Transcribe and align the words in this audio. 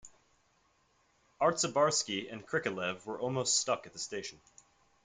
Artsebarsky 1.39 2.33
and 2.33 2.43
Krikalev 2.43 3.05
were 3.05 3.19
almost 3.21 3.59
stuck 3.59 3.85
at 3.85 3.93
the 3.93 3.99
station. 3.99 4.41